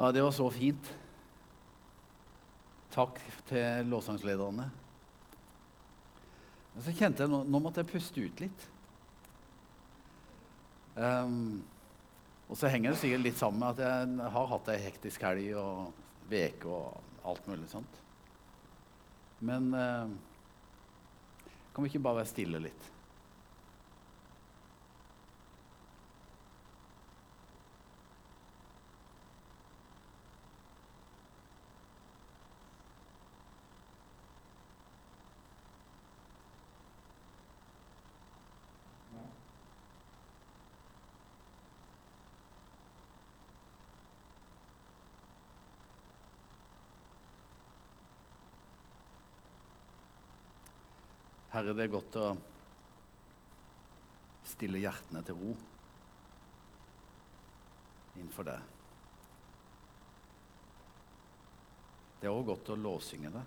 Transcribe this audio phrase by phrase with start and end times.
[0.00, 0.86] Ja, det var så fint.
[2.88, 3.18] Takk
[3.50, 4.64] til lovsangslederne.
[6.72, 8.64] Men så kjente jeg nå, nå måtte jeg puste ut litt.
[10.96, 11.60] Um,
[12.48, 15.52] og så henger det sikkert litt sammen med at jeg har hatt ei hektisk helg
[15.60, 18.00] og uke og alt mulig sånt.
[19.44, 20.08] Men uh,
[21.74, 22.88] kan vi ikke bare være stille litt?
[51.60, 52.26] Herre, det er godt å
[54.48, 55.50] stille hjertene til ro
[58.14, 58.70] innenfor deg.
[62.22, 63.44] Det er òg godt å lovsynge det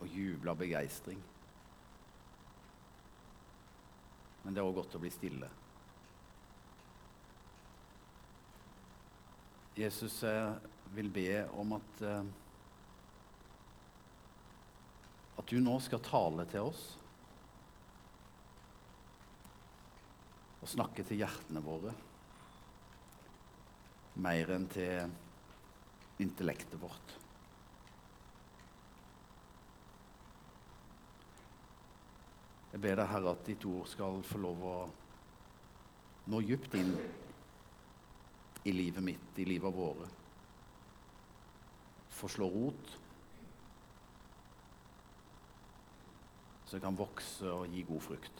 [0.00, 1.20] og juble av begeistring.
[4.40, 5.52] Men det er òg godt å bli stille.
[9.76, 10.22] Jesus,
[10.96, 12.24] vil be om at uh,
[15.41, 16.82] at du nå skal tale til oss
[20.62, 21.92] og snakke til hjertene våre
[24.24, 25.12] mer enn til
[26.24, 27.12] intellektet vårt.
[32.72, 34.76] Jeg ber deg, Herre, at ditt ord skal få lov å
[36.32, 36.96] nå dypt inn
[38.64, 40.08] i livet mitt, i livet våre.
[42.16, 43.01] Få slå rot
[46.72, 48.38] så det kan vokse og gi god frukt.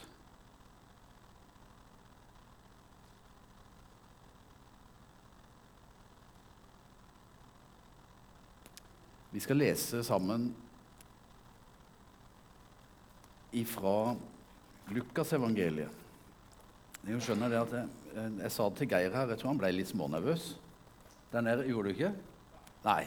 [9.37, 10.49] Vi skal lese sammen
[13.53, 14.17] ifra
[14.89, 15.93] Lukasevangeliet.
[17.05, 17.87] Jeg skjønner det at jeg,
[18.17, 20.55] jeg, sa det til Geir her, jeg tror han ble litt smånervøs.
[21.37, 22.15] Den der gjorde du ikke?
[22.89, 23.03] Nei.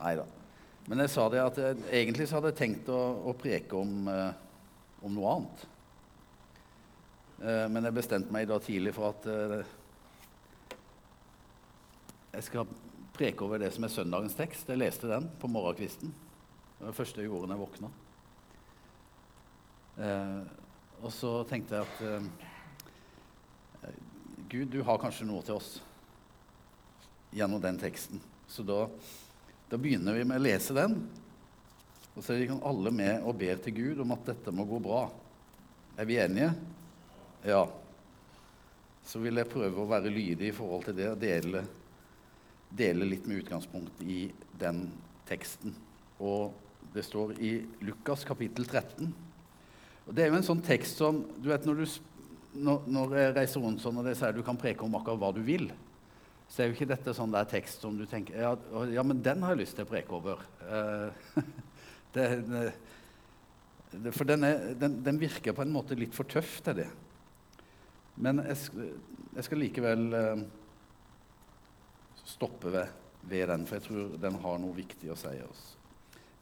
[0.00, 0.30] Nei da.
[0.88, 4.08] Men jeg sa det at jeg, egentlig så hadde jeg tenkt å, å preke om,
[4.10, 4.30] eh,
[5.04, 5.66] om, noe annet.
[7.40, 9.74] Eh, men jeg bestemte meg da tidlig for at eh,
[12.30, 12.70] jeg skal
[13.16, 14.70] preke over det som er søndagens tekst.
[14.70, 16.14] Jeg leste den på morgenkvisten.
[16.14, 17.92] Det var det første jeg gjorde da jeg våkna.
[20.00, 20.42] Eh,
[21.00, 23.96] og så tenkte jeg at eh,
[24.50, 25.76] Gud, du har kanskje noe til oss
[27.36, 28.22] gjennom den teksten.
[28.50, 28.86] Så da
[29.70, 30.96] da begynner vi med å lese den.
[32.16, 35.04] Og så vi alle med og ber til Gud om at dette må gå bra.
[35.94, 36.50] Er vi enige?
[37.46, 37.62] Ja.
[39.06, 41.62] Så vil jeg prøve å være lydig i forhold til det og dele,
[42.68, 44.24] dele litt med utgangspunkt i
[44.58, 44.88] den
[45.28, 45.76] teksten.
[46.18, 46.50] Og
[46.94, 47.52] det står i
[47.86, 49.06] Lukas kapittel 13.
[50.08, 53.36] Og Det er jo en sånn tekst som du vet, Når, du, når, når jeg
[53.38, 55.70] reiser rundt sånn, og det sier du kan preke om akkurat hva du vil,
[56.50, 58.54] så er jo ikke dette sånn der tekst som du tenker ja,
[58.90, 60.46] ja, men den har jeg lyst til å preke over.
[60.70, 61.10] Uh,
[62.14, 62.24] det,
[63.94, 66.88] det, for den, er, den, den, virker på en måte litt for tøff til det.
[68.22, 68.86] Men jeg,
[69.36, 70.42] jeg skal likevel uh,
[72.22, 72.90] stoppe ved,
[73.22, 75.64] ved, den, for jeg tror den har noe viktig å si oss.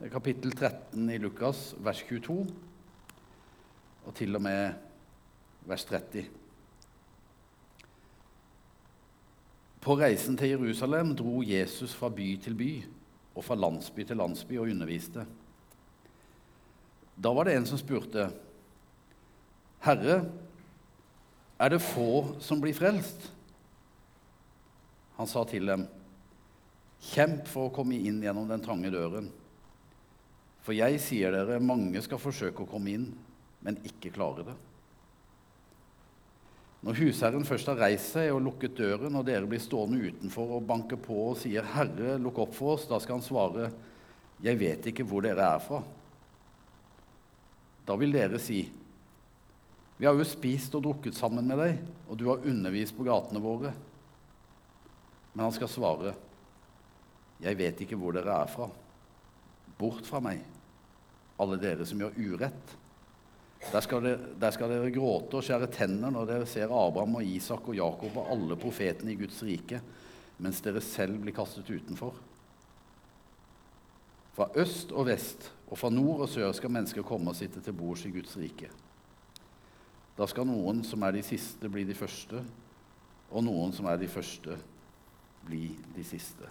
[0.09, 2.39] Kapittel 13 i Lukas, vers 22,
[4.05, 6.38] og til og med vers 30.
[9.89, 12.67] På reisen til Jerusalem dro Jesus fra by til by
[13.33, 15.23] og fra landsby til landsby og underviste.
[17.17, 18.27] Da var det en som spurte,
[19.81, 20.29] 'Herre,
[21.59, 23.31] er det få som blir frelst?'
[25.17, 25.87] Han sa til dem,
[27.01, 29.31] 'Kjemp for å komme inn gjennom den trange døren.'
[30.61, 33.17] For jeg sier dere, mange skal forsøke å komme inn,
[33.61, 34.68] men ikke klare det.
[36.79, 40.67] Når husherren først har reist seg og lukket døren, og dere blir stående utenfor og
[40.67, 43.71] banker på og sier 'Herre, lukk opp for oss', da skal han svare
[44.41, 45.83] 'Jeg vet ikke hvor dere er fra'.
[47.85, 48.71] Da vil dere si
[49.97, 53.43] 'Vi har jo spist og drukket sammen med deg, og du har undervist på gatene
[53.43, 53.73] våre'.
[55.33, 56.15] Men han skal svare
[57.41, 58.71] 'Jeg vet ikke hvor dere er fra'.
[59.77, 60.39] Bort fra meg,
[61.39, 62.78] alle dere som gjør urett'.
[63.59, 67.27] Der skal, dere, der skal, dere, gråte og skjære tenner når dere ser Abraham og
[67.27, 69.81] Isak og Jakob og alle profetene i Guds rike,
[70.39, 72.15] mens dere selv blir kastet utenfor.
[74.37, 77.75] Fra øst og vest og fra nord og sør skal mennesker komme og sitte til
[77.75, 78.71] bords i Guds rike.
[80.17, 82.41] Da skal noen som er de siste, bli de første,
[83.29, 84.55] og noen som er de første,
[85.45, 86.47] bli de siste.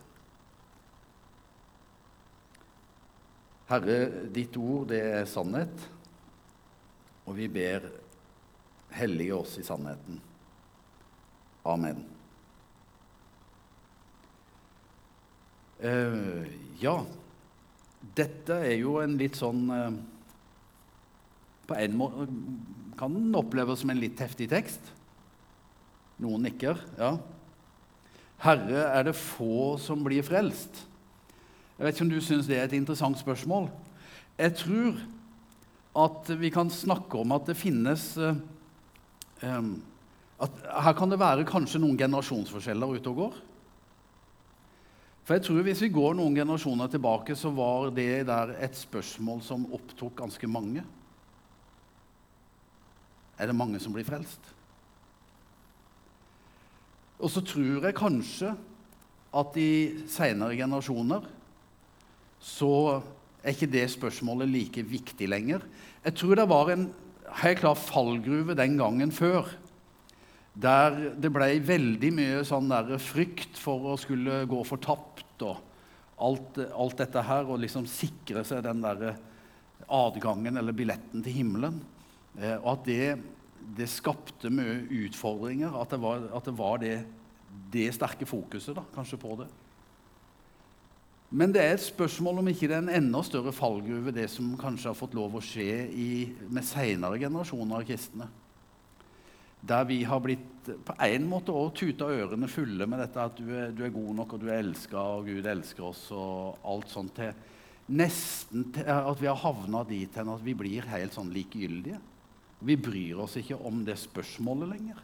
[3.69, 3.99] Herre,
[4.33, 5.89] ditt ord, det er sannhet,
[7.29, 7.85] og vi ber
[8.97, 10.21] hellige oss i sannheten.
[11.69, 12.01] Amen.
[15.79, 16.49] Uh,
[16.81, 16.97] ja,
[18.17, 19.93] dette er jo en litt sånn uh,
[21.69, 22.25] På en måte
[22.99, 24.89] kan den oppleves som en litt heftig tekst.
[26.19, 26.81] Noen nikker.
[26.99, 27.13] Ja.
[28.43, 30.81] Herre, er det få som blir frelst?
[31.77, 33.69] Jeg vet ikke om du syns det er et interessant spørsmål.
[34.41, 34.99] Jeg tror
[35.99, 38.37] at vi kan snakke om at det finnes uh,
[39.43, 39.77] um,
[40.39, 43.39] at Her kan det være kanskje noen generasjonsforskjeller ute og går.
[45.27, 49.43] For jeg tror Hvis vi går noen generasjoner tilbake, så var det der et spørsmål
[49.45, 50.85] som opptok ganske mange.
[53.39, 54.41] Er det mange som blir frelst?
[57.19, 58.55] Og så tror jeg kanskje
[59.39, 59.71] at i
[60.09, 61.27] seinere generasjoner
[62.41, 62.73] så
[63.43, 65.65] er ikke det spørsmålet like viktig lenger.
[66.05, 66.91] Jeg tror det var en
[67.43, 69.49] helt klar fallgruve den gangen før
[70.59, 75.61] der det ble veldig mye sånn frykt for å skulle gå fortapt og
[76.19, 79.13] alt, alt, dette her, og liksom sikre seg den der
[79.87, 81.79] adgangen eller billetten til himmelen.
[82.41, 83.05] Eh, og at det,
[83.79, 86.97] det, skapte mye utfordringer, at det var, at det, var det,
[87.71, 89.47] det, sterke fokuset da, kanskje på det.
[91.29, 94.55] Men det er et spørsmål om ikke det er en enda større fallgruve, det som
[94.61, 96.11] kanskje har fått lov å skje i,
[96.49, 98.31] med seinere generasjoner av kristne
[99.61, 103.49] der vi har blitt på en måte også tuta ørene fulle med dette at du
[103.51, 106.93] er, du er god nok, og du er elska, og Gud elsker oss, og alt
[106.93, 107.33] sånt til
[107.89, 111.97] Nesten til at vi har havna dit hen at vi blir helt sånn likegyldige.
[112.61, 114.99] Vi bryr oss ikke om det spørsmålet lenger.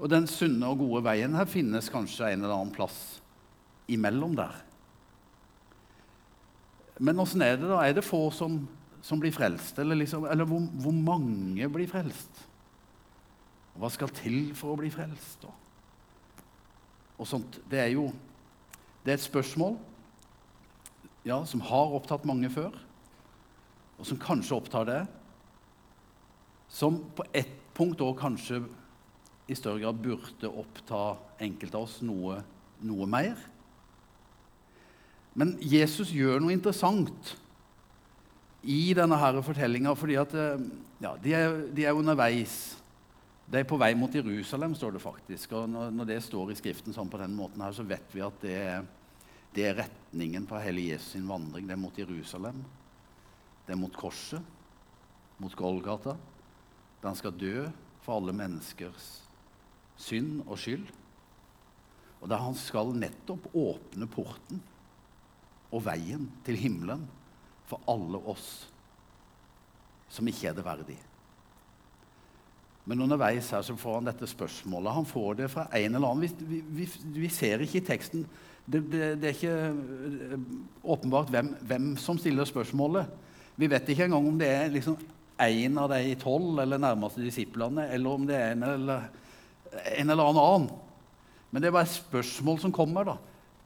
[0.00, 3.19] Og den sunne og gode veien her finnes kanskje en eller annen plass
[3.90, 4.58] imellom der.
[7.00, 7.80] Men åssen er det, da?
[7.84, 8.60] Er det få som
[9.02, 9.78] som blir frelst?
[9.78, 12.46] Eller, liksom, eller hvor, hvor, mange blir frelst?
[13.80, 15.40] hva skal til for å bli frelst?
[15.40, 15.52] Da?
[17.16, 18.10] Og sånt, det er jo
[19.00, 19.78] det er et spørsmål
[21.24, 22.74] ja, som har opptatt mange før,
[23.96, 25.00] og som kanskje opptar det.
[26.68, 28.60] Som på ett punkt òg kanskje
[29.48, 31.00] i større grad burde oppta
[31.40, 32.42] enkelte av oss noe,
[32.84, 33.40] noe mer.
[35.38, 37.34] Men Jesus gjør noe interessant
[38.66, 40.64] i denne fortellinga fordi eh,
[41.00, 42.56] ja, de, er, de, er, underveis.
[43.50, 45.54] De er på vei mot Jerusalem, står det faktisk.
[45.56, 48.24] Og når, når, det står i Skriften sånn på den måten, her, så vet vi
[48.26, 48.58] at det,
[49.56, 51.66] det er retningen på hele Jesus sin vandring.
[51.68, 52.60] Det er mot Jerusalem.
[53.66, 54.42] Det er mot korset,
[55.40, 56.16] mot Golgata,
[57.00, 57.68] der han skal dø
[58.02, 59.12] for alle menneskers
[60.00, 60.88] synd og skyld.
[62.20, 64.60] Og der han skal nettopp åpne porten
[65.70, 67.06] og veien til himmelen
[67.70, 68.50] for alle oss
[70.10, 70.98] som ikke er det verdig.
[72.90, 74.96] Men underveis her så får han dette spørsmålet.
[74.96, 76.40] Han får det fra en eller annen.
[76.48, 76.86] Vi, vi,
[77.20, 78.24] vi ser ikke i teksten
[78.70, 79.54] det, det, det er ikke
[80.34, 80.42] eh,
[80.84, 83.08] åpenbart hvem, hvem, som stiller spørsmålet.
[83.58, 84.98] Vi vet ikke engang om det er liksom
[85.40, 89.08] en av de tolv eller nærmeste disiplene, eller om det er en eller,
[89.96, 90.68] en eller annen.
[91.50, 93.08] Men det er bare et spørsmål som kommer.
[93.08, 93.16] da.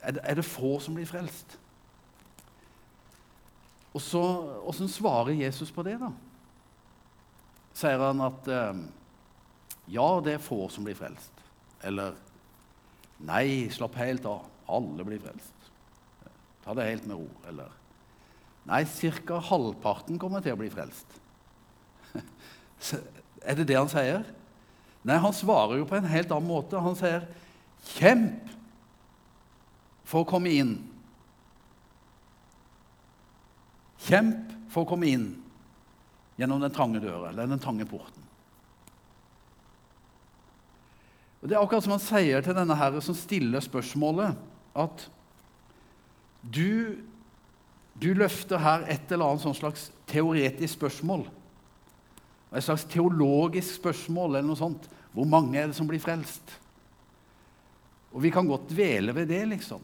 [0.00, 1.58] Er det, er det få som blir frelst?
[3.94, 4.22] Og så,
[4.66, 6.10] Åssen svarer Jesus på det, da?
[7.74, 8.82] Sier han at eh,
[9.94, 11.42] ja, det er få som blir frelst?
[11.84, 12.14] Eller
[13.24, 15.70] nei, slapp helt av, alle blir frelst?
[16.64, 17.28] Ta det helt med ro.
[17.50, 17.72] Eller
[18.66, 18.82] nei,
[19.26, 19.40] ca.
[19.50, 21.18] halvparten kommer til å bli frelst.
[23.48, 24.24] er det det han sier?
[25.04, 26.80] Nei, han svarer jo på en helt annen måte.
[26.80, 27.26] Han sier
[27.84, 28.48] 'kjemp
[30.08, 30.78] for å komme inn'.
[34.04, 35.30] Kjemp for å komme inn
[36.38, 38.24] gjennom den trange døra eller den trange porten.
[41.44, 44.32] Og Det er akkurat som han sier til denne herre som stiller spørsmålet,
[44.74, 45.02] at
[46.40, 46.96] du,
[48.00, 51.26] du løfter her et eller annet sånn slags teoretisk spørsmål.
[52.54, 54.88] Et slags teologisk spørsmål eller noe sånt.
[55.12, 56.56] Hvor mange er det som blir frelst?
[58.14, 59.82] Og Vi kan godt dvele ved det, liksom.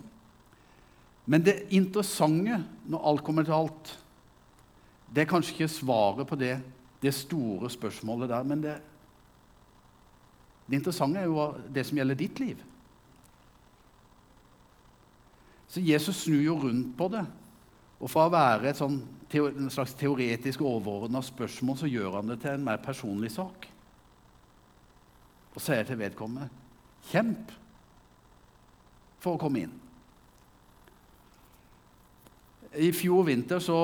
[1.31, 3.93] Men det interessante når alt kommer til alt,
[5.11, 6.55] det er kanskje ikke svaret på det,
[7.03, 8.77] det store spørsmålet der, men det,
[10.71, 12.61] det interessante er jo det som gjelder ditt liv.
[15.71, 17.25] Så Jesus snur jo rundt på det.
[18.01, 18.97] Og fra å være et sånn,
[19.35, 23.69] en slags teoretisk overordna spørsmål, så gjør han det til en mer personlig sak.
[25.55, 26.49] Og sier til vedkommende
[27.11, 27.53] Kjemp
[29.21, 29.77] for å komme inn.
[32.79, 33.79] I fjor vinter så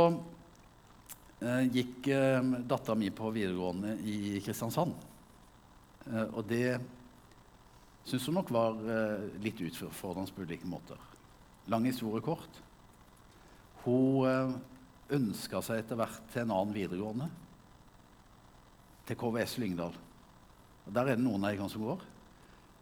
[1.72, 4.94] gikk eh, dattera mi på videregående i Kristiansand.
[6.10, 6.78] Eh, og det
[8.06, 11.00] syns hun nok var eh, litt utfordrende på ulike måter.
[11.72, 12.62] Lang historie kort.
[13.84, 14.54] Hun eh,
[15.16, 17.30] ønska seg etter hvert til en annen videregående,
[19.06, 19.94] til KVS Lyngdal.
[20.86, 22.06] Og Der er det noen av dere som går.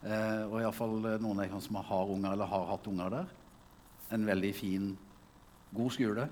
[0.04, 3.34] Eh, og iallfall noen av dere som har unger eller har hatt unger der.
[4.12, 4.90] En veldig fin,
[5.76, 6.28] god skole.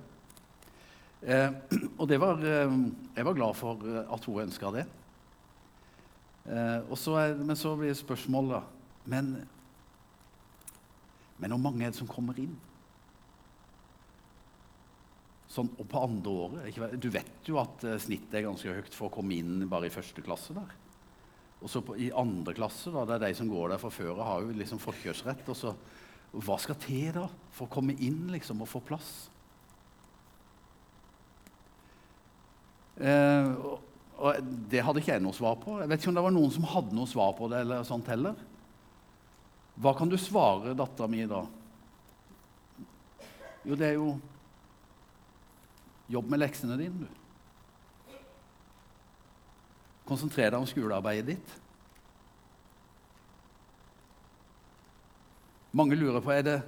[1.22, 1.54] Eh,
[2.00, 2.74] og det var, eh,
[3.16, 4.86] jeg var glad for eh, at hun ønska det.
[6.50, 8.62] Eh, så er, men så blir spørsmålet da
[9.04, 9.32] men,
[11.38, 12.54] men hvor mange er det som kommer inn?
[15.52, 18.94] Sånn, og på andre året ikke, Du vet jo at eh, snittet er ganske høyt
[18.96, 20.78] for å komme inn bare i første klasse der.
[21.62, 24.22] Og så på, i andre klasse, da, det er de som går der fra før
[24.26, 25.44] har jo liksom forkjørsrett.
[25.52, 25.74] og så,
[26.32, 29.12] Hva skal til da for å komme inn liksom, og få plass?
[33.02, 33.48] Eh,
[34.22, 34.36] og,
[34.70, 35.80] Det hadde ikke jeg noe svar på.
[35.80, 37.64] Jeg vet ikke om det var noen som hadde noe svar på det.
[37.64, 38.36] eller sånt heller.
[39.82, 41.42] Hva kan du svare dattera mi da?
[43.64, 44.12] Jo, det er jo
[46.12, 48.18] Jobb med leksene dine, du.
[50.04, 51.52] Konsentrer deg om skolearbeidet ditt.
[55.72, 56.58] Mange lurer på er det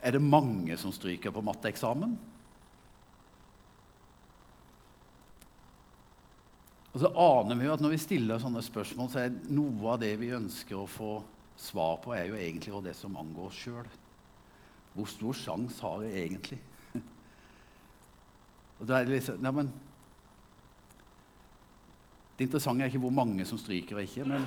[0.00, 2.16] er det mange som stryker på matteeksamen.
[6.90, 10.00] Og så aner vi jo at Når vi stiller sånne spørsmål, så er noe av
[10.02, 11.18] det vi ønsker å få
[11.60, 13.90] svar på, er jo egentlig det som angår oss sjøl.
[14.94, 16.58] Hvor stor sjanse har jeg egentlig?
[18.80, 19.70] Og da er Det liksom, nei, men,
[22.40, 24.46] det interessante er ikke hvor mange som stryker og ikke, men,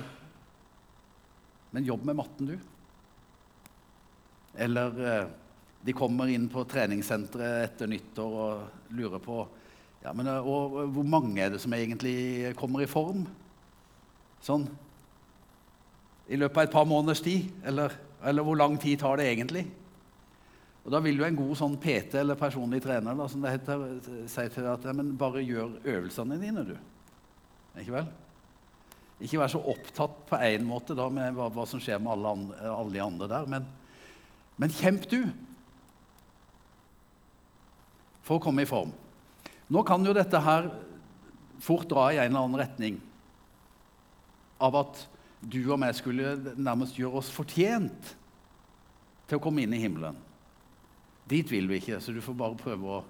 [1.70, 2.56] men jobb med matten, du.
[4.58, 5.28] Eller eh,
[5.86, 9.38] de kommer inn på treningssenteret etter nyttår og lurer på
[10.04, 13.24] ja, men, eh, og, og, hvor mange er det som egentlig kommer i form.
[14.44, 14.68] Sånn
[16.24, 17.50] i løpet av et par måneders tid.
[17.64, 17.92] Eller,
[18.24, 19.66] eller hvor lang tid tar det egentlig?
[20.84, 23.84] Og Da vil jo en god sånn PT eller personlig trener da, som det heter,
[24.28, 26.74] si til deg at ja, bare gjør øvelsene dine, du.
[27.80, 28.10] Ikke vel?
[29.24, 32.34] Ikke vær så opptatt på én måte da, med hva, hva, som skjer med alle,
[32.36, 33.68] andre, alle de andre der, men,
[34.60, 35.22] men kjemp du
[38.24, 38.92] for å komme i form.
[39.72, 40.68] Nå kan jo dette her
[41.62, 43.00] fort dra i en eller annen retning
[44.62, 45.00] av at
[45.44, 48.14] du og meg skulle nærmest gjøre oss fortjent
[49.28, 50.16] til å komme inn i himmelen.
[51.28, 53.00] Dit vil vi ikke, så du får bare prøve å,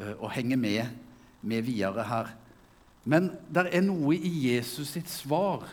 [0.00, 0.90] uh, å henge med,
[1.46, 2.32] med videre her.
[3.06, 5.66] Men det er noe i Jesus sitt svar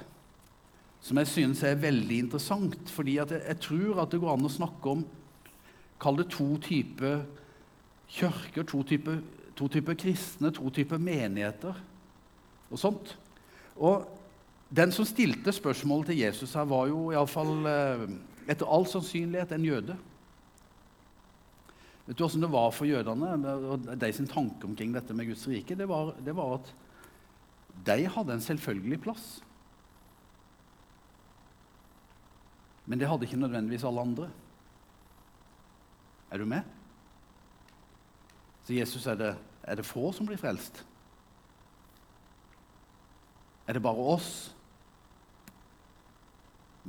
[1.01, 2.89] som jeg synes er veldig interessant.
[2.89, 5.05] fordi jeg, jeg, tror at det går an å snakke om
[6.01, 7.19] Kall det to typer
[8.09, 9.19] kirker, to typer,
[9.61, 11.77] to typer kristne, to typer menigheter
[12.71, 13.13] og sånt.
[13.77, 14.07] Og
[14.73, 18.05] den som stilte spørsmålet til Jesus her, var jo iallfall uh,
[18.49, 19.97] etter all sannsynlighet en jøde.
[22.07, 23.35] Vet du åssen det var for jødene
[23.69, 25.77] og de sin tanke omkring dette med Guds rike?
[25.77, 26.73] Det var, det var at
[27.85, 29.27] de hadde en selvfølgelig plass.
[32.89, 34.31] Men det hadde ikke nødvendigvis alle andre.
[36.31, 36.65] Er du med?
[38.65, 39.31] Så Jesus, er det,
[39.63, 40.83] er det få som blir frelst?
[43.67, 44.31] Er det bare oss?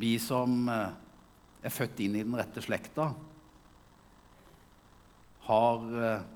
[0.01, 0.95] Vi som eh,
[1.63, 3.13] er født inn i den rette slekta?
[5.43, 6.31] har eh,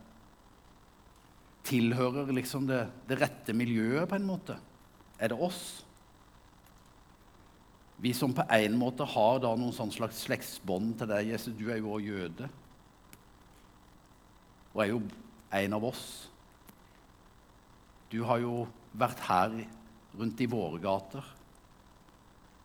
[1.66, 4.54] Tilhører liksom det, det, rette miljøet, på en måte?
[5.18, 5.82] Er det oss?
[7.98, 11.64] Vi som på en måte har da noen sånn slags slektsbånd til deg, Jesus, du
[11.72, 12.46] er jo òg jøde.
[14.76, 15.00] Og er jo
[15.50, 16.06] en av oss.
[18.10, 19.54] Du har jo vært her
[20.16, 21.24] rundt i våre gater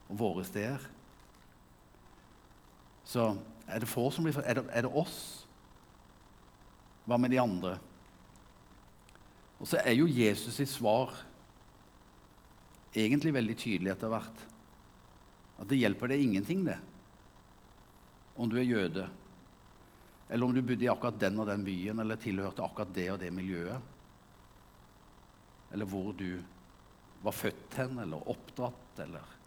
[0.09, 0.83] og våre steder.
[3.07, 3.33] Så
[3.67, 5.45] er det få som blir Er det, er det oss?
[7.05, 7.77] Hva med de andre?
[9.59, 11.13] Og så er jo Jesus sitt svar
[12.95, 14.45] egentlig veldig tydelig etter hvert.
[15.61, 16.77] At det hjelper deg ingenting, det,
[18.35, 19.05] om du er jøde,
[20.31, 23.19] eller om du bodde i akkurat den og den byen, eller tilhørte akkurat det og
[23.19, 23.89] det miljøet,
[25.71, 26.39] eller hvor du
[27.21, 29.37] var født hen, eller oppdratt, eller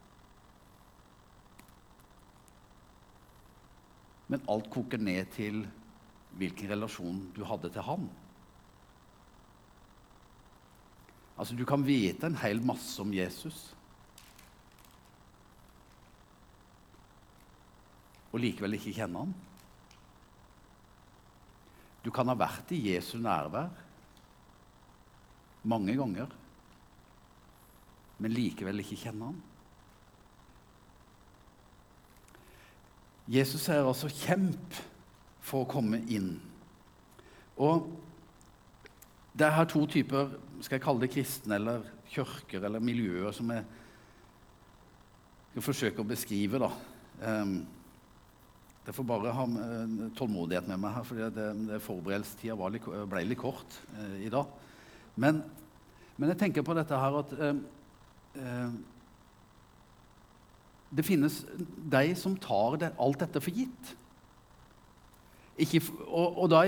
[4.33, 5.59] Men alt koker ned til
[6.41, 8.07] hvilken relasjon du hadde til han.
[11.37, 13.75] Altså, Du kan vite en hel masse om Jesus.
[18.35, 19.35] og likevel ikke kjenne han.
[22.05, 23.71] Du kan ha vært i Jesu nærvær
[25.65, 26.29] mange ganger,
[28.21, 29.43] men likevel ikke kjenne ham.
[33.29, 34.77] Jesus sier altså 'kjemp
[35.41, 36.41] for å komme inn'.
[37.57, 37.89] Og
[39.39, 43.51] det er her to typer skal jeg kalle det kristne eller kirker eller miljøer som
[43.51, 43.65] jeg
[45.51, 46.59] skal forsøke å beskrive.
[46.59, 46.71] da.
[47.23, 47.67] Um,
[48.85, 49.45] jeg får bare ha
[50.19, 52.57] tålmodighet med meg her, for forberedelsestida
[53.09, 54.51] ble litt kort eh, i dag.
[55.17, 55.41] Men,
[56.19, 57.63] men, jeg tenker på dette her at eh,
[58.43, 58.75] eh,
[60.95, 63.95] det finnes de som tar det, alt dette for gitt.
[65.65, 66.65] Ikke, og, og da,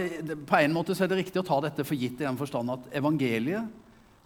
[0.49, 2.89] på en måte er det riktig å ta dette for gitt i den forstand at
[2.97, 3.69] evangeliet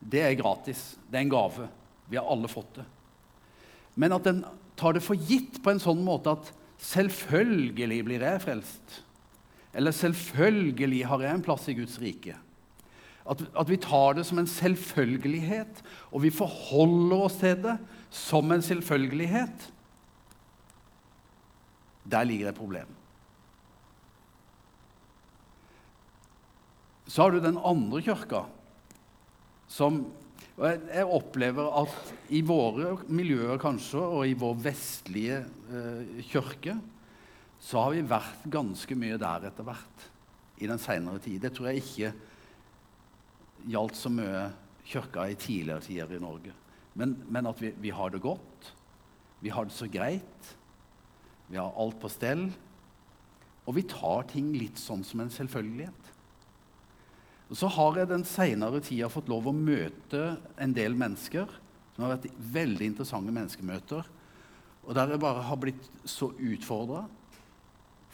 [0.00, 0.94] det er gratis.
[1.10, 1.66] Det er en gave.
[2.08, 2.86] Vi har alle fått det.
[4.00, 4.44] Men at den
[4.78, 9.02] tar det for gitt på en sånn måte at Selvfølgelig blir jeg frelst.
[9.74, 12.36] Eller selvfølgelig har jeg en plass i Guds rike.
[13.30, 17.76] At, at, vi tar det som en selvfølgelighet, og vi forholder oss til det
[18.10, 19.68] som en selvfølgelighet.
[22.10, 22.88] Der ligger et problem.
[27.06, 28.44] Så har du den andre kirka,
[29.68, 30.06] som
[30.60, 35.38] og jeg, jeg, opplever at i våre miljøer kanskje, og i vår vestlige
[35.72, 36.74] eh, kirke,
[37.60, 40.04] så har vi vært ganske mye der etter hvert
[40.60, 41.40] i den seinere tid.
[41.40, 42.12] Det tror jeg ikke
[43.72, 44.44] gjaldt så mye
[44.90, 46.52] kirka i tidligere tider i Norge.
[46.92, 48.72] Men, men at vi, vi, har det godt,
[49.40, 50.54] vi har det så greit,
[51.48, 52.50] vi har alt på stell.
[53.68, 55.99] Og vi tar ting litt sånn som en selvfølgelighet.
[57.50, 61.50] Så har jeg den seinere tida fått lov å møte en del mennesker
[61.94, 64.06] som har vært veldig interessante menneskemøter,
[64.86, 67.04] og der jeg bare har blitt så utfordra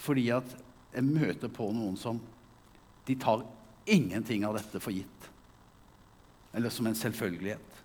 [0.01, 0.51] fordi at
[0.93, 2.19] jeg møter på noen som
[3.07, 3.45] de tar
[3.89, 5.29] ingenting av dette for gitt.
[6.57, 7.79] Eller som en selvfølgelighet.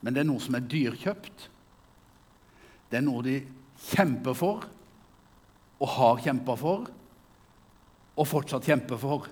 [0.00, 1.46] Men det er noe som er dyrkjøpt.
[2.90, 3.36] Det er noe de
[3.90, 4.66] kjemper for,
[5.78, 6.90] og har kjempa for,
[8.14, 9.26] og fortsatt kjemper for.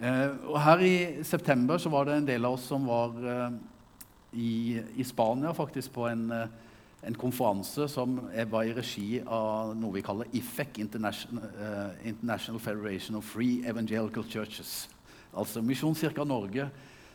[0.00, 0.94] Eh, og her i
[1.26, 3.58] september så var det en del av oss som var eh,
[4.32, 6.46] i, i, Spania, faktisk på en, eh,
[7.06, 8.16] en konferanse som
[8.50, 14.24] var i regi av noe vi kaller IFEC, International, eh, International Federation of Free Evangelical
[14.24, 14.88] Churches.
[15.36, 16.70] Altså Misjonskirka Norge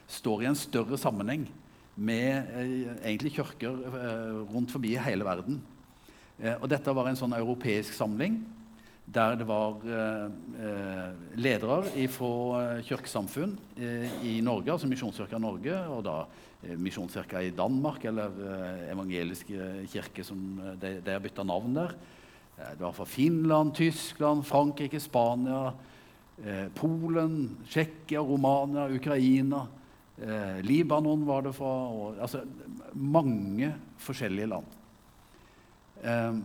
[0.08, 1.48] står i en større sammenheng
[1.96, 5.64] med eh, egentlig kirker eh, rundt forbi hele verden.
[6.60, 8.42] Og dette var en sånn europeisk samling
[9.06, 10.26] der det var eh,
[10.66, 16.16] eh, ledere fra eh, kirkesamfunn eh, i Norge, altså Misjonskirka Norge, og da
[16.64, 20.42] eh, Misjonskirka i Danmark, eller eh, evangeliske kirke, som
[20.82, 21.96] de, de har bytta navn der.
[22.56, 25.74] det var fra Finland, Tyskland, Frankrike, Spania,
[26.76, 29.66] Polen, Tsjekkia, Romania, Ukraina.
[30.64, 31.72] Libanon var det fra.
[31.92, 32.42] Og, altså
[32.96, 34.66] mange forskjellige land.
[36.04, 36.40] Eh,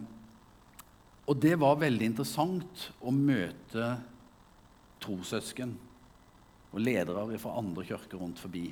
[1.31, 3.93] og det var veldig interessant å møte
[4.99, 5.77] trossøsken
[6.75, 8.65] og ledere fra andre kirker rundt forbi.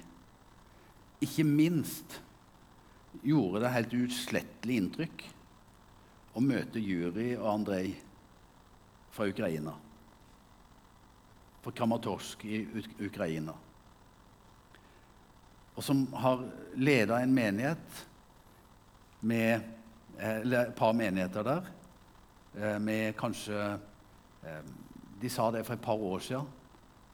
[1.22, 2.18] Ikke minst
[3.22, 5.24] gjorde det helt utslettelig inntrykk
[6.34, 7.92] å møte Juri og Andrej
[9.14, 9.76] fra Ukraina.
[11.62, 12.60] Fra Kramatorsk i
[13.06, 13.54] Ukraina.
[15.78, 16.42] Og som har
[16.74, 18.04] leda en menighet
[19.22, 19.60] med
[20.18, 21.74] eh, et par menigheter der
[22.54, 23.78] med kanskje
[24.44, 24.62] eh,
[25.20, 26.46] De sa det for et par år siden,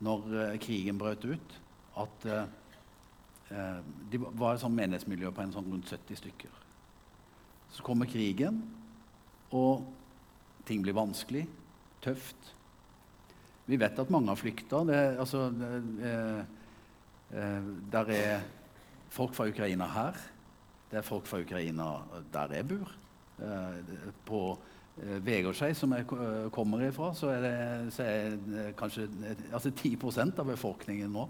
[0.04, 1.60] når eh, krigen brøt ut,
[1.96, 2.26] at
[4.10, 6.54] det var et sånt menighetsmiljø på en sånn rundt 70 stykker.
[7.70, 8.56] Så kommer krigen,
[9.54, 9.84] og
[10.66, 11.44] ting blir vanskelig,
[12.02, 12.50] tøft.
[13.68, 14.80] Vi vet at mange har flykta.
[15.20, 15.44] Altså,
[17.94, 18.42] der er
[19.14, 20.18] folk fra Ukraina her.
[20.90, 21.92] Det er folk fra Ukraina
[22.34, 22.96] der jeg bor.
[24.26, 24.56] på Eh,
[24.96, 27.54] Vegårshei, som jeg eh, kommer ifra, så er det,
[27.96, 29.08] så er det kanskje
[29.50, 31.24] altså 10% av befolkningen nå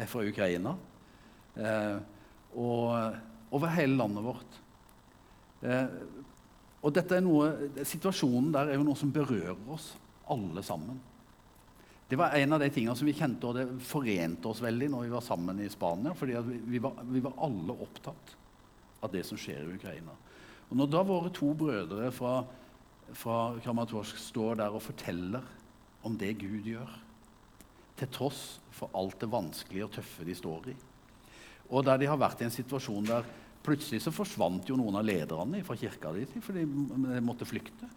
[0.00, 0.72] er fra Ukraina.
[1.60, 1.98] Eh,
[2.56, 4.56] og over hele landet vårt.
[5.60, 5.98] Eh,
[6.86, 9.92] og noe, Situasjonen der er jo noe som berører oss
[10.32, 10.98] alle sammen.
[12.08, 15.08] Det var en av de tingene som vi kjente, og det forente oss veldig når
[15.08, 16.14] vi var sammen i Spania.
[16.14, 18.36] fordi vi, var, vi var alle opptatt
[19.02, 20.14] av det som skjer i Ukraina.
[20.70, 22.44] Og når da våre to brødre fra
[23.14, 25.44] fra Kramatorsk står der og forteller
[26.06, 26.90] om det Gud gjør.
[27.96, 30.76] Til tross for alt det vanskelige og tøffe de står i.
[31.70, 33.26] Og der de har vært i en situasjon der
[33.66, 37.88] Plutselig så forsvant jo noen av lederne fra kirka di fordi de måtte flykte.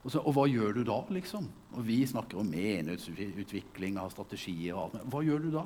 [0.00, 1.48] Og, så, og, hva gjør du da, liksom?
[1.74, 5.02] Og vi snakker om menighetsutvikling, og strategier og alt.
[5.10, 5.64] Hva gjør du da?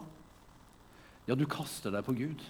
[1.28, 2.42] Ja, du kaster deg på Gud.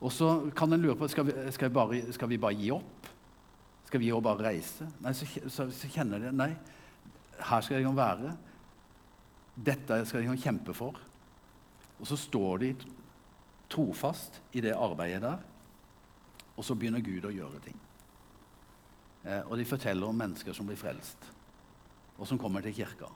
[0.00, 2.70] Og så kan en lure på skal vi, skal vi, bare, skal vi bare gi
[2.74, 3.01] opp.
[3.92, 4.86] Skal vi jo bare reise?
[5.04, 6.48] Nei, så, så, så kjenner de Nei,
[7.44, 8.30] her skal de være.
[9.52, 10.96] Dette skal de kjempe for.
[11.98, 12.70] Og så står de
[13.68, 15.42] trofast i det arbeidet der,
[16.56, 17.76] og så begynner Gud å gjøre ting.
[19.26, 21.28] Eh, og de forteller om mennesker som blir frelst,
[22.16, 23.10] og som kommer til kirka.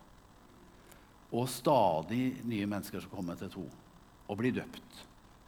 [1.33, 5.01] Og stadig nye mennesker som kommer til tro og blir døpt,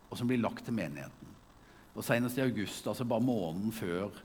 [0.09, 1.37] og som blir lagt til menigheten.
[1.93, 4.25] Og Senest i august, altså bare måneden før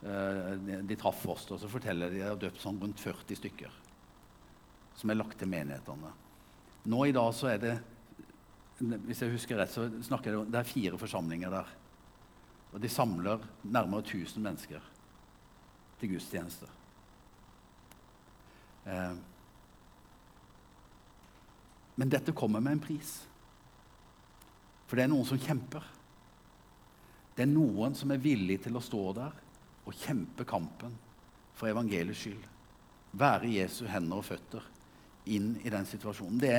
[0.00, 3.74] de traff oss, så forteller de at de har døpt sånn rundt 40 stykker
[5.00, 6.12] som er lagt til menighetene.
[6.92, 7.74] Nå i dag så er det
[8.80, 11.72] hvis jeg husker rett, så snakker det, det er fire forsamlinger der.
[12.72, 14.86] Og de samler nærmere 1000 mennesker
[16.00, 16.68] til gudstjeneste.
[18.88, 19.18] Eh,
[22.00, 23.12] men dette kommer med en pris.
[24.88, 25.84] For det er noen som kjemper.
[27.36, 29.36] Det er noen som er villig til å stå der
[29.86, 30.94] og kjempe kampen
[31.56, 32.44] for evangeliets skyld.
[33.20, 34.66] Være Jesu hender og føtter
[35.30, 36.40] inn i den situasjonen.
[36.40, 36.58] Det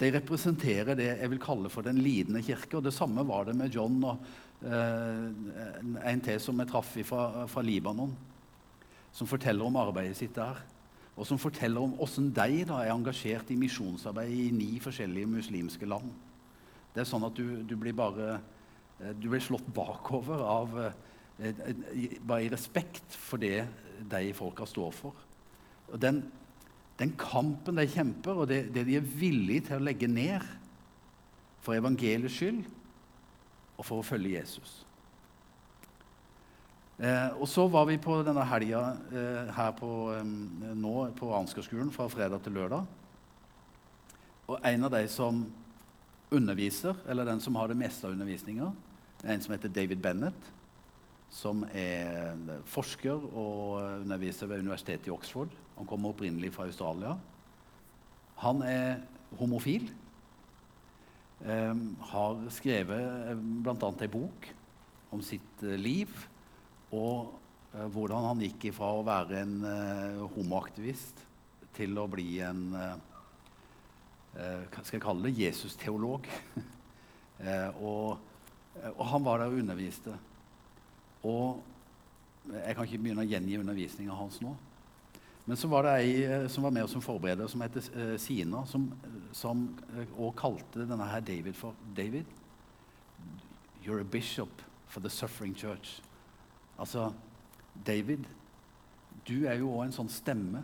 [0.00, 2.78] de representerer det jeg vil kalle for den lidende kirke.
[2.78, 4.22] og Det samme var det med John og
[4.64, 8.16] eh, en til som jeg traff fra, fra Libanon
[9.12, 10.62] som forteller om arbeidet sitt der.
[11.18, 15.88] Og som forteller om hvordan de da er engasjert i misjonsarbeid i ni forskjellige muslimske
[15.88, 16.08] land.
[16.94, 20.98] Det er sånn at du, du blir bare eh, du blir slått bakover av eh,
[22.26, 23.64] bare i respekt for det
[24.10, 25.16] de folka står for.
[25.90, 26.22] Og den,
[27.00, 30.44] den kampen de kjemper, og det, det, de er villige til å legge ned
[31.64, 32.62] for evangeliets skyld
[33.78, 34.80] og for å følge Jesus.
[37.00, 40.24] Eh, og så var vi på denne helga eh, her på, eh,
[40.76, 42.84] nå på Ansgarskolen fra fredag til lørdag.
[44.50, 45.40] Og en av de som
[46.30, 48.68] underviser, eller den som har det meste av undervisninga,
[49.24, 50.50] er en som heter David Bennett,
[51.30, 52.38] som er
[52.68, 55.52] forsker og underviser ved universitetet i Oxford.
[55.78, 57.14] Han kommer opprinnelig fra Australia.
[58.42, 59.02] Han er
[59.38, 59.86] homofil.
[61.40, 63.92] Eh, har skrevet eh, bl.a.
[64.02, 64.50] ei bok
[65.14, 66.10] om sitt eh, liv
[66.94, 67.30] og
[67.74, 71.24] eh, hvordan han gikk ifra å være en eh, homoaktivist
[71.76, 72.64] til å bli en
[74.30, 75.38] Hva skal jeg kalle det?
[75.42, 76.26] Jesus-teolog.
[77.80, 78.18] Og,
[78.92, 80.12] og, han var der og underviste.
[81.26, 81.62] Og
[82.50, 84.54] jeg kan ikke begynne å gjengi undervisninga hans nå.
[85.46, 88.64] Men så var det ei eh, som var med oss som forbereder, som heter Sina,
[88.70, 88.86] som,
[89.36, 89.64] som
[90.16, 92.28] og kalte denne her David for David,
[93.82, 96.00] you're a bishop for the suffering church.
[96.78, 97.12] Altså,
[97.86, 98.24] David,
[99.28, 100.62] du er jo òg en sånn stemme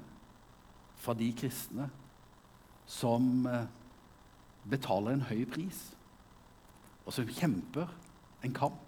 [1.00, 1.88] fra de kristne
[2.86, 3.66] som eh,
[4.70, 5.82] betaler en høy pris,
[7.04, 7.90] og som kjemper
[8.46, 8.85] en kamp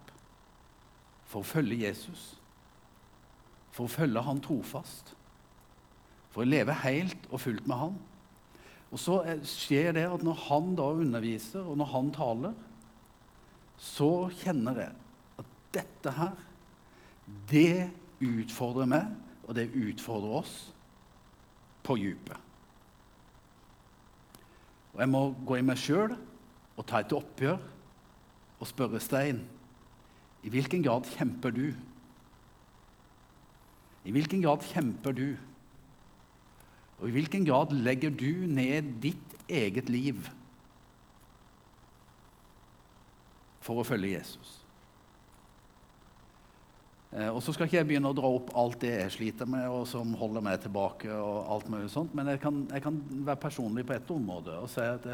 [1.29, 2.33] for å følge Jesus,
[3.75, 5.13] for å følge han trofast,
[6.33, 7.99] for å leve helt og fullt med han.
[8.89, 12.57] Og så eh, skjer det at når han da underviser, og når han taler,
[13.79, 14.11] så
[14.41, 14.95] kjenner jeg
[15.39, 16.45] at dette her
[17.51, 17.91] det
[18.25, 19.13] utfordrer meg,
[19.45, 20.55] og det utfordrer oss
[21.85, 22.37] på dypet.
[24.97, 27.61] Og jeg må gå i meg sjøl og ta et oppgjør
[28.59, 29.45] og spørre Stein
[30.47, 31.67] i hvilken grad kjemper du?
[34.07, 35.29] I hvilken grad kjemper du?
[36.99, 40.31] Og i hvilken grad legger du ned ditt eget liv
[43.63, 44.55] for å følge Jesus?
[47.09, 49.65] Eh, og så skal ikke jeg begynne å dra opp alt det jeg sliter med,
[49.73, 51.09] og som holder meg tilbake.
[51.13, 54.69] og alt mulig sånt, Men jeg kan, jeg kan være personlig på ett område og
[54.69, 55.07] si at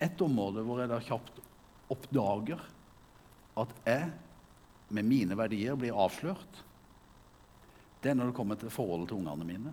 [0.00, 1.40] ett område hvor jeg da kjapt
[1.90, 2.60] oppdager
[3.56, 4.12] at jeg
[4.92, 6.62] med mine verdier blir avslørt,
[8.02, 9.72] det er når det kommer til forholdet til ungene mine.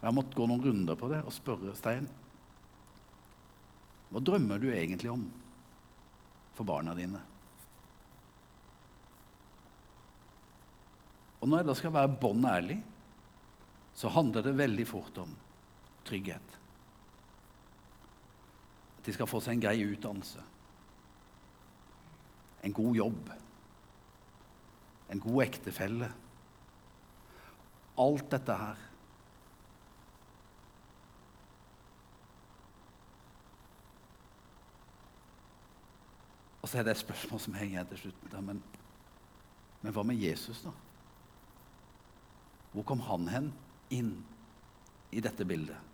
[0.00, 2.08] Jeg har måttet gå noen runder på det og spørre Stein
[4.10, 5.20] hva drømmer du egentlig om
[6.56, 7.20] for barna dine?
[11.40, 12.80] Og når jeg da skal være bånn ærlig,
[13.96, 15.30] så handler det veldig fort om
[16.08, 16.56] trygghet.
[18.98, 20.42] At de skal få seg en grei utdannelse.
[22.62, 23.30] En god jobb.
[25.10, 26.10] En god ektefelle.
[28.00, 28.86] Alt dette her.
[36.60, 38.24] Og så er det et spørsmål som henger igjen til slutt.
[38.32, 38.60] Da, men,
[39.82, 40.72] men hva med Jesus, da?
[42.70, 43.48] Hvor kom han hen
[43.90, 44.12] inn
[45.10, 45.88] i dette bildet?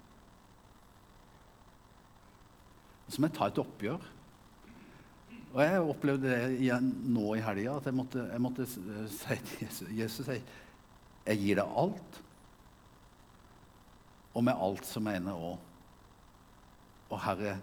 [3.08, 4.02] Så må jeg ta et oppgjør.
[5.56, 9.62] Og jeg opplevde det igjen nå i helga, at jeg måtte, jeg måtte si til
[9.62, 10.42] Jesus, Jesus jeg,
[11.24, 12.18] jeg gir deg alt.
[14.36, 17.54] Og med alt så mener jeg òg Og Herre,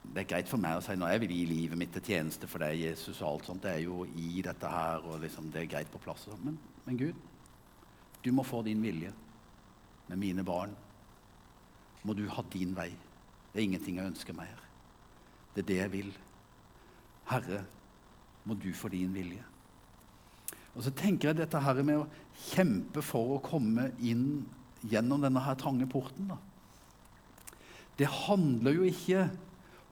[0.00, 2.48] det er greit for meg å si nå jeg vil gi livet mitt til tjeneste
[2.48, 3.20] for deg, Jesus.
[3.20, 3.62] og alt sånt.
[3.66, 6.24] Det er jo i dette her, og liksom, det er greit på plass.
[6.40, 7.20] Men, men Gud,
[8.24, 9.12] du må få din vilje
[10.08, 10.72] med mine barn.
[12.02, 12.88] Må du ha din vei.
[13.52, 14.64] Det er ingenting jeg ønsker mer.
[15.52, 16.12] Det er det jeg vil.
[17.28, 17.64] Herre,
[18.44, 19.44] må du få din vilje.
[20.74, 22.08] Og så tenker jeg dette her med å
[22.50, 24.46] kjempe for å komme inn
[24.88, 26.30] gjennom denne her trange porten.
[26.30, 26.38] Da.
[27.98, 29.26] Det handler jo ikke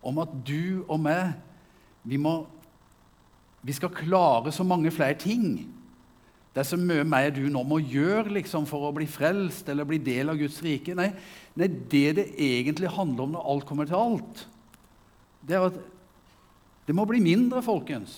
[0.06, 1.34] om at du og meg
[2.08, 2.40] vi, må,
[3.60, 5.66] vi skal klare så mange flere ting.
[6.54, 9.86] Det er så mye mer du nå må gjøre liksom, for å bli frelst eller
[9.86, 10.96] bli del av Guds rike.
[10.96, 11.10] Nei,
[11.58, 14.46] nei, det det egentlig handler om når alt kommer til alt,
[15.44, 15.76] det er at
[16.88, 18.16] det må bli mindre, folkens.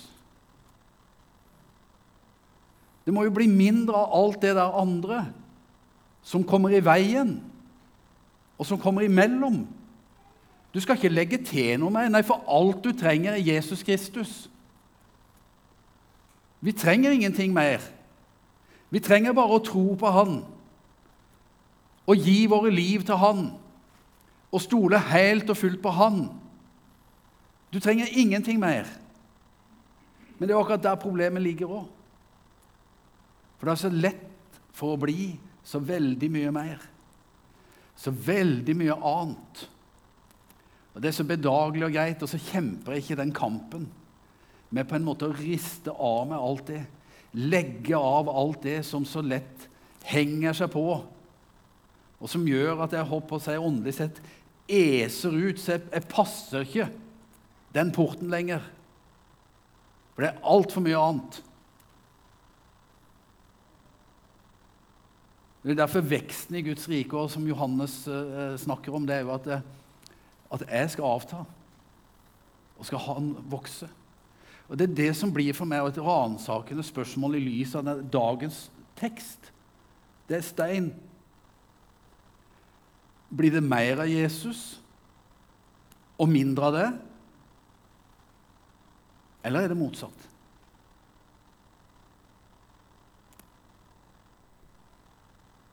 [3.05, 5.25] Det må jo bli mindre av alt det der andre
[6.23, 7.33] som kommer i veien,
[8.55, 9.65] og som kommer imellom.
[10.71, 12.07] Du skal ikke legge til noe mer.
[12.13, 14.47] Nei, for alt du trenger, er Jesus Kristus.
[16.61, 17.83] Vi trenger ingenting mer.
[18.89, 20.41] Vi trenger bare å tro på Han
[22.07, 23.49] og gi våre liv til Han
[24.51, 26.21] og stole helt og fullt på Han.
[27.71, 28.87] Du trenger ingenting mer.
[30.37, 31.89] Men det er akkurat der problemet ligger òg.
[33.59, 36.81] For det er så lett for å bli så veldig mye mer.
[37.95, 39.67] Så veldig mye annet.
[40.91, 43.85] Og Det er så bedagelig og greit, og så kjemper jeg ikke den kampen
[44.71, 46.81] med på en måte å riste av meg alt det.
[47.37, 49.67] Legge av alt det som så lett
[50.07, 50.85] henger seg på,
[52.21, 54.19] og som gjør at jeg håper å si åndelig sett
[54.71, 55.59] eser ut.
[55.61, 56.89] Så jeg, jeg passer ikke
[57.75, 58.63] den porten lenger.
[60.13, 61.39] For det er altfor mye annet.
[65.61, 69.27] Det er derfor veksten i Guds rike, og som Johannes uh, snakker om, det er
[69.27, 70.15] jo at, uh,
[70.57, 71.43] at jeg skal avta,
[72.79, 73.89] og skal han vokse.
[74.71, 78.63] Og Det er det som blir for meg et ransakende spørsmål i lys av dagens
[78.97, 79.51] tekst.
[80.29, 80.91] Det er stein.
[83.29, 84.79] Blir det mer av Jesus
[86.17, 86.89] og mindre av det?
[89.43, 90.27] Eller er det motsatt?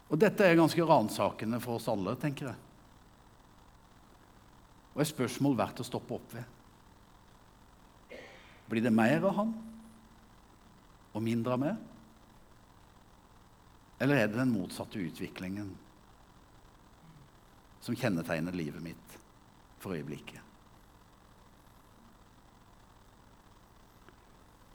[0.09, 2.63] Og Dette er ganske ransakende for oss alle, tenker jeg.
[4.97, 6.57] Og et spørsmål verdt å stoppe opp ved.
[8.69, 9.53] Blir det mer av han
[11.13, 11.85] og mindre av meg?
[13.99, 15.71] Eller er det den motsatte utviklingen
[17.85, 19.17] som kjennetegner livet mitt
[19.83, 20.48] for øyeblikket?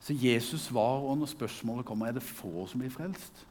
[0.03, 3.45] Så Jesus svar og når spørsmålet kommer er det få som blir frelst,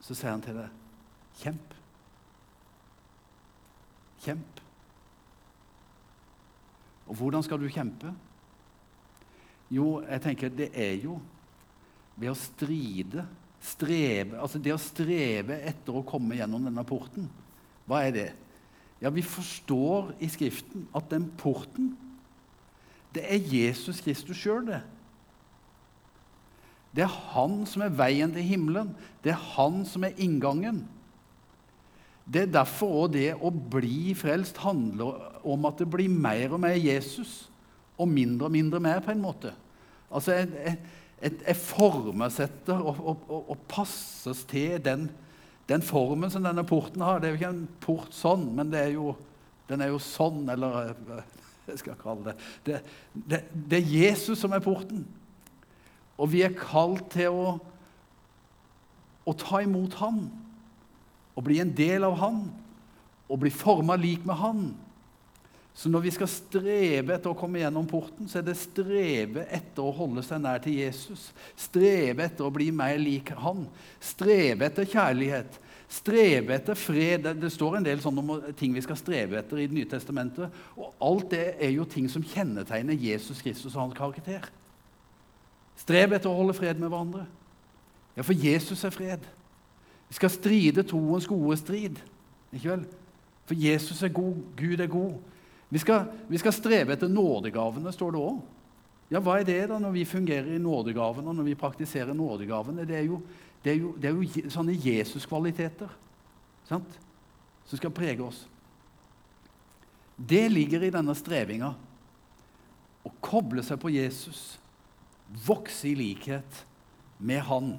[0.00, 1.74] så sier han til deg kjemp.
[4.24, 4.62] Kjemp.
[7.08, 8.14] Og hvordan skal du kjempe?
[9.72, 11.18] Jo, jeg tenker det er jo
[12.18, 13.26] ved å stride,
[13.60, 17.28] strebe Altså det å strebe etter å komme gjennom denne porten.
[17.88, 18.28] Hva er det?
[19.02, 21.92] Ja, vi forstår i Skriften at den porten
[23.14, 24.82] det er Jesus Kristus sjøl, det.
[26.94, 28.94] Det er han som er veien til himmelen.
[29.24, 30.82] Det er han som er inngangen.
[32.28, 36.60] Det er derfor òg det å bli frelst handler om at det blir mer og
[36.64, 37.46] mer Jesus
[37.98, 39.54] og mindre og mindre mer, på en måte.
[40.10, 40.76] Altså, Jeg,
[41.22, 45.08] jeg, jeg formesetter og, og, og, og, passes til den,
[45.68, 47.18] den, formen som denne porten har.
[47.18, 49.16] Det er jo ikke en port sånn, men er jo,
[49.68, 50.94] den er jo sånn, eller
[51.72, 52.36] jeg skal kalle det.
[52.66, 52.80] Det,
[53.12, 53.42] det.
[53.52, 55.04] det, er Jesus som er porten.
[56.18, 57.54] Og vi er kalt til å,
[59.28, 60.26] å ta imot Han
[61.38, 62.42] og bli en del av Han
[63.28, 64.62] og bli forma lik med Han.
[65.78, 69.84] Så når vi skal strebe etter å komme gjennom porten, så er det strebe etter
[69.84, 71.28] å holde seg nær til Jesus.
[71.54, 73.68] Strebe etter å bli mer lik Han.
[74.02, 75.60] Strebe etter kjærlighet.
[75.88, 77.24] Strebe etter fred.
[77.40, 78.20] Det, står en del sånn
[78.58, 80.60] ting vi skal strebe etter i Det nye testamentet.
[80.76, 84.50] Og alt det er jo ting som kjennetegner Jesus Kristus og hans karakter.
[85.78, 87.24] Streb etter å holde fred med hverandre.
[88.18, 89.24] Ja, for Jesus er fred.
[90.08, 92.00] Vi skal stride troens gode strid.
[92.52, 92.86] Ikke vel?
[93.48, 95.16] For Jesus er god, Gud er god.
[95.68, 98.38] Vi skal, vi skal strebe etter nådegavene, står det òg.
[99.08, 102.84] Ja, hva er det da når vi fungerer i nådegavene, og når vi praktiserer nådegavene?
[102.88, 103.22] Det er jo,
[103.64, 105.90] det er jo, det er jo sånne Jesus-kvaliteter
[106.68, 106.84] som
[107.74, 108.44] skal prege oss.
[110.18, 111.72] Det ligger i denne strevinga.
[113.06, 114.58] Å koble seg på Jesus,
[115.46, 116.64] vokse i likhet
[117.18, 117.76] med Han.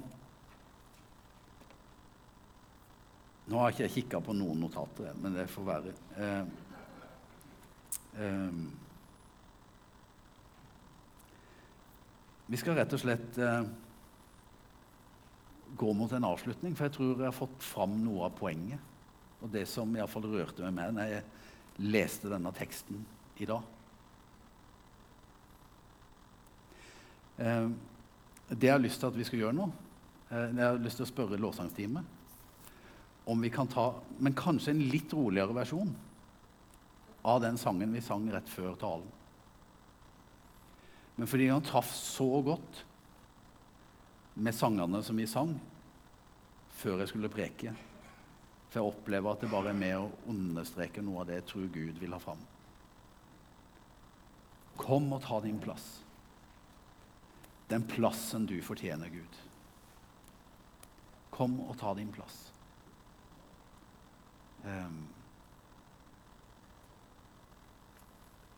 [3.50, 5.94] Nå har ikke jeg kikka på noen notater, men det får være.
[6.22, 6.42] Eh,
[8.24, 8.60] eh,
[12.50, 13.64] vi skal rett og slett eh,
[15.78, 18.80] gå mot en avslutning, for jeg tror jeg har fått fram noe av poenget.
[19.40, 23.04] Og det som iallfall rørte meg med når jeg leste denne teksten
[23.40, 23.68] i dag.
[27.40, 27.68] Eh,
[28.50, 29.70] det jeg har lyst til at vi skal gjøre nå,
[30.30, 32.16] det jeg har lyst til å spørre lovsangsteamet
[33.30, 35.90] om vi kan ta Men kanskje en litt roligere versjon
[37.22, 39.08] av den sangen vi sang rett før talen.
[41.20, 42.80] Men fordi han traff så godt
[44.34, 45.54] med sangene som vi sang,
[46.80, 47.74] før jeg skulle preke.
[48.70, 51.70] For jeg opplever at det bare er med å understreke noe av det jeg tror
[51.74, 52.42] Gud vil ha fram.
[54.80, 55.88] Kom og ta din plass.
[57.70, 59.40] Den plassen du fortjener, Gud.
[61.34, 62.38] Kom og ta din plass.
[64.64, 65.02] Um,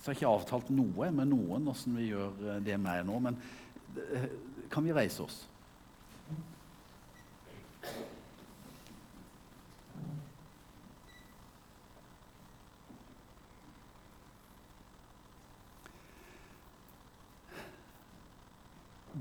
[0.03, 3.37] så jeg ikke avtalt noe med noen åssen vi gjør eh, det med nå, men
[4.03, 4.25] eh,
[4.73, 5.37] kan vi reise oss?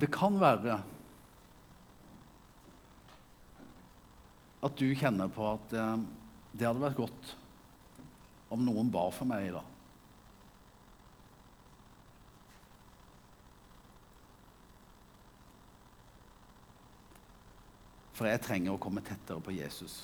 [0.01, 0.79] Det kan være
[4.61, 6.03] at du kjenner på at eh,
[6.53, 7.35] det hadde vært godt
[8.51, 9.80] om noen ba for meg i dag.
[18.21, 19.95] For jeg trenger å komme tettere på Jesus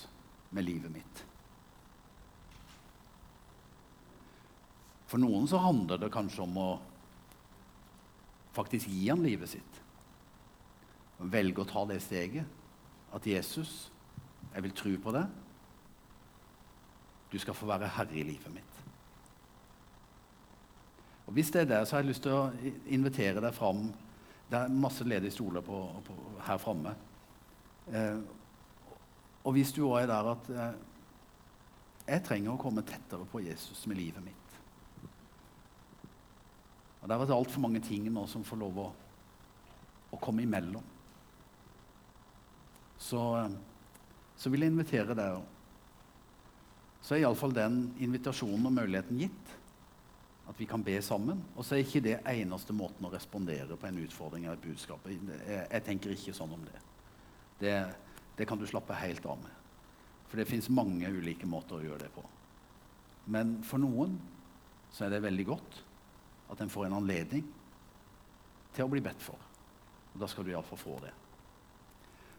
[0.58, 1.20] med livet mitt.
[5.06, 6.70] For noen så handler det kanskje om å
[8.56, 9.78] faktisk gi han livet sitt.
[11.30, 12.50] Velge å ta det steget.
[13.14, 13.92] At Jesus,
[14.50, 15.38] jeg vil tro på deg.
[17.30, 18.80] Du skal få være herre i livet mitt.
[21.28, 23.92] Og Hvis det er det, så har jeg lyst til å invitere deg fram.
[24.50, 26.18] Det er masse ledige stoler på, på,
[26.50, 26.96] her framme.
[27.94, 28.20] Eh,
[29.48, 30.80] og hvis du òg er der at eh,
[32.08, 34.58] jeg trenger å komme tettere på Jesus med livet mitt
[37.02, 38.88] Og Det har vært altfor mange ting nå som får lov å,
[40.12, 40.84] å komme imellom.
[43.00, 43.56] Så, eh,
[44.36, 45.40] så vil jeg invitere deg
[47.08, 49.52] så er iallfall den invitasjonen og muligheten gitt.
[50.48, 51.40] At vi kan be sammen.
[51.56, 55.08] Og så er ikke det eneste måten å respondere på en utfordring eller et budskap.
[55.08, 56.82] Jeg, jeg tenker ikke sånn om det.
[57.60, 57.78] Det.
[58.38, 58.46] det.
[58.46, 59.54] kan du slappe helt av med.
[60.28, 62.24] For det fins mange ulike måter å gjøre det på.
[63.32, 64.18] Men for noen
[64.92, 65.80] så er det veldig godt
[66.52, 67.46] at en får en anledning
[68.76, 69.40] til å bli bedt for.
[70.14, 71.14] Og da skal du iallfall få det.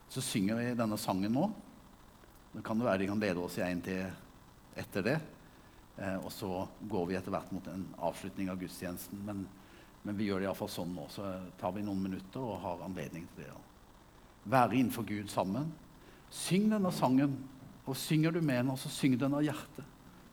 [0.09, 1.49] Så synger vi denne sangen nå.
[2.55, 4.07] Det kan være de kan lede oss i en til
[4.81, 5.19] etter det.
[5.99, 9.21] Eh, og så går vi etter hvert mot en avslutning av gudstjenesten.
[9.27, 9.45] Men,
[10.03, 11.09] men vi gjør det iallfall sånn nå.
[11.13, 11.27] Så
[11.61, 13.57] tar vi noen minutter og har anledning til det.
[14.49, 15.73] Være innenfor Gud sammen.
[16.31, 17.37] Syng denne sangen.
[17.89, 19.85] Og synger du med den, så syng den av hjertet.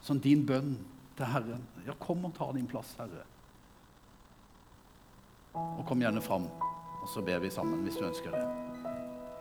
[0.04, 0.76] Som din bønn
[1.16, 1.64] til Herren.
[1.88, 3.24] Ja, kom og ta din plass, Herre.
[5.56, 6.50] Og kom gjerne fram,
[7.02, 8.85] og så ber vi sammen hvis du ønsker det.